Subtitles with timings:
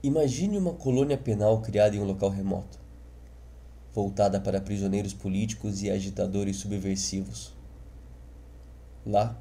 [0.00, 2.78] Imagine uma colônia penal criada em um local remoto,
[3.92, 7.52] voltada para prisioneiros políticos e agitadores subversivos.
[9.04, 9.36] Lá,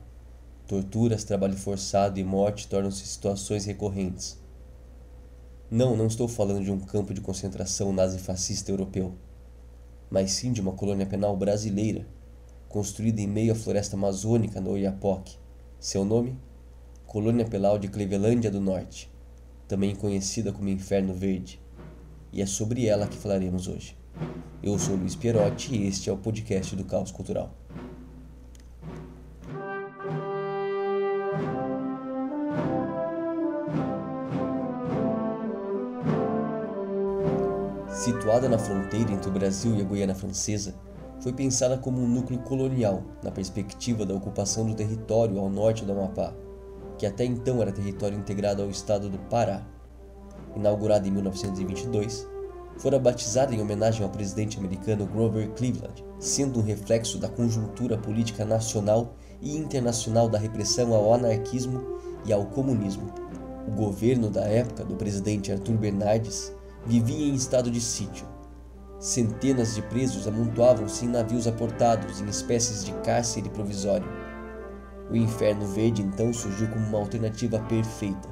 [0.65, 4.39] torturas, trabalho forçado e morte tornam-se situações recorrentes.
[5.70, 9.13] Não, não estou falando de um campo de concentração nazifascista europeu,
[10.10, 12.03] mas sim de uma colônia penal brasileira,
[12.67, 15.37] construída em meio à floresta amazônica no Oiapoque.
[15.79, 16.35] Seu nome?
[17.05, 19.16] Colônia Penal de Clevelândia do Norte
[19.68, 21.59] também conhecida como Inferno Verde,
[22.31, 23.98] e é sobre ela que falaremos hoje.
[24.63, 27.53] Eu sou Luiz Pierotti e este é o podcast do Caos Cultural.
[37.91, 40.75] Situada na fronteira entre o Brasil e a Guiana Francesa,
[41.20, 45.91] foi pensada como um núcleo colonial na perspectiva da ocupação do território ao norte do
[45.91, 46.34] Amapá
[46.97, 49.61] que até então era território integrado ao estado do Pará.
[50.55, 52.27] Inaugurada em 1922,
[52.77, 58.44] fora batizada em homenagem ao presidente americano Grover Cleveland, sendo um reflexo da conjuntura política
[58.44, 63.13] nacional e internacional da repressão ao anarquismo e ao comunismo.
[63.67, 66.52] O governo da época do presidente Arthur Bernardes
[66.85, 68.25] vivia em estado de sítio.
[69.00, 74.07] Centenas de presos amontoavam-se em navios aportados em espécies de cárcere provisório
[75.09, 78.27] o Inferno Verde então surgiu como uma alternativa perfeita.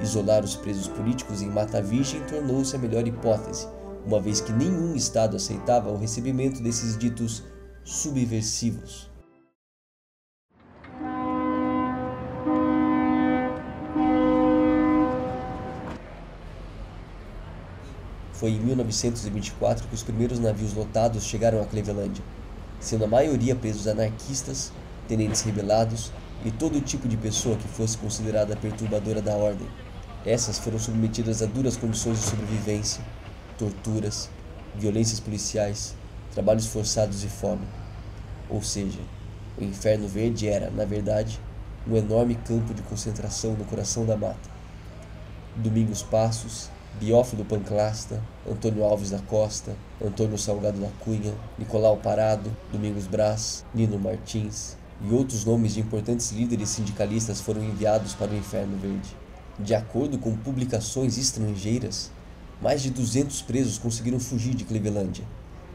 [0.00, 3.68] Isolar os presos políticos em Mata Virgem tornou-se a melhor hipótese,
[4.04, 7.44] uma vez que nenhum Estado aceitava o recebimento desses ditos
[7.84, 9.10] subversivos.
[18.32, 22.24] Foi em 1924 que os primeiros navios lotados chegaram a Clevelândia,
[22.80, 24.72] sendo a maioria presos anarquistas
[25.08, 26.12] tenentes rebelados
[26.44, 29.66] e todo tipo de pessoa que fosse considerada perturbadora da ordem.
[30.24, 33.02] Essas foram submetidas a duras condições de sobrevivência,
[33.58, 34.30] torturas,
[34.74, 35.94] violências policiais,
[36.32, 37.66] trabalhos forçados e fome.
[38.48, 39.00] Ou seja,
[39.58, 41.40] o Inferno Verde era, na verdade,
[41.86, 44.50] um enorme campo de concentração no coração da mata.
[45.56, 53.06] Domingos Passos, Biófilo Panclasta, Antônio Alves da Costa, Antônio Salgado da Cunha, Nicolau Parado, Domingos
[53.06, 58.76] Brás, Nino Martins, e outros nomes de importantes líderes sindicalistas foram enviados para o Inferno
[58.78, 59.16] Verde.
[59.58, 62.10] De acordo com publicações estrangeiras,
[62.60, 65.24] mais de 200 presos conseguiram fugir de Clevelândia,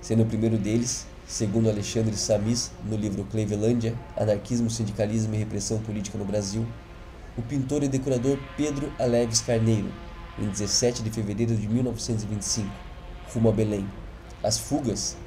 [0.01, 6.17] sendo o primeiro deles, segundo Alexandre Samis, no livro Clevelândia, Anarquismo, Sindicalismo e Repressão Política
[6.17, 6.65] no Brasil,
[7.37, 9.91] o pintor e decorador Pedro Aleves Carneiro,
[10.39, 12.69] em 17 de fevereiro de 1925,
[13.33, 13.85] rumo a Belém.
[14.41, 15.17] As fugas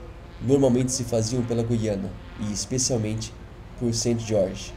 [0.41, 2.11] normalmente se faziam pela Guiana
[2.41, 3.33] e, especialmente,
[3.81, 4.19] por St.
[4.19, 4.75] George.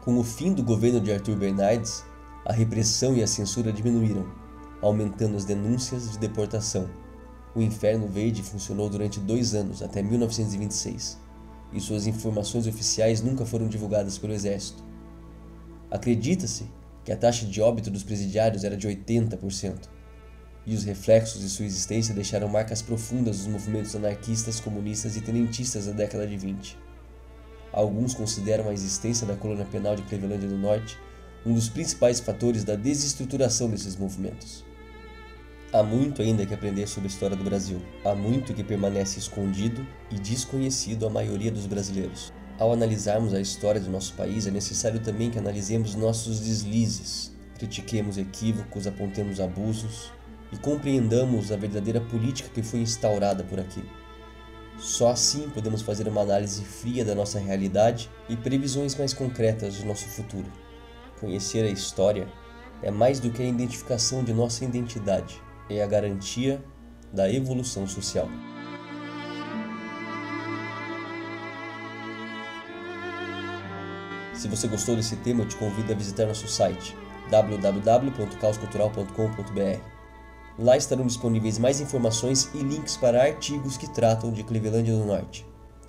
[0.00, 2.02] Com o fim do governo de Arthur Bernardes,
[2.46, 4.26] a repressão e a censura diminuíram,
[4.80, 6.88] aumentando as denúncias de deportação.
[7.54, 11.18] O Inferno Verde funcionou durante dois anos, até 1926,
[11.74, 14.82] e suas informações oficiais nunca foram divulgadas pelo Exército.
[15.90, 16.64] Acredita-se
[17.04, 19.99] que a taxa de óbito dos presidiários era de 80%
[20.70, 25.86] e os reflexos de sua existência deixaram marcas profundas nos movimentos anarquistas, comunistas e tenentistas
[25.86, 26.78] da década de 20.
[27.72, 30.96] Alguns consideram a existência da colônia penal de Clevelândia do Norte
[31.44, 34.64] um dos principais fatores da desestruturação desses movimentos.
[35.72, 37.82] Há muito ainda que aprender sobre a história do Brasil.
[38.04, 42.32] Há muito que permanece escondido e desconhecido à maioria dos brasileiros.
[42.60, 48.18] Ao analisarmos a história do nosso país, é necessário também que analisemos nossos deslizes, critiquemos
[48.18, 50.12] equívocos, apontemos abusos,
[50.52, 53.84] e compreendamos a verdadeira política que foi instaurada por aqui.
[54.78, 59.86] Só assim podemos fazer uma análise fria da nossa realidade e previsões mais concretas do
[59.86, 60.50] nosso futuro.
[61.20, 62.26] Conhecer a história
[62.82, 65.38] é mais do que a identificação de nossa identidade,
[65.68, 66.64] é a garantia
[67.12, 68.26] da evolução social.
[74.32, 76.96] Se você gostou desse tema, eu te convido a visitar nosso site
[77.30, 79.99] www.caoscultural.com.br
[80.60, 85.46] Lá estarão disponíveis mais informações e links para artigos que tratam de Clevelândia do Norte.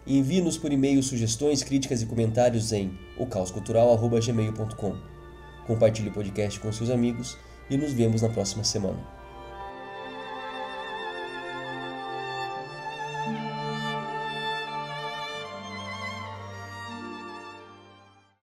[0.08, 4.96] Envie-nos por e-mail sugestões, críticas e comentários em ocauscultural.gmail.com.
[5.68, 7.38] Compartilhe o podcast com seus amigos
[7.70, 9.21] e nos vemos na próxima semana.